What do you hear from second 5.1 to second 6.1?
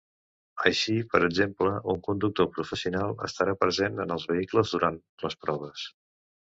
les proves.